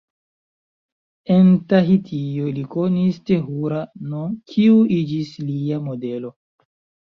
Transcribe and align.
En 1.33 1.51
Tahitio, 1.73 2.45
li 2.55 2.63
konis 2.77 3.19
Tehura-n, 3.33 4.17
kiu 4.55 4.81
iĝis 4.97 5.37
lia 5.51 5.81
modelo. 5.91 6.35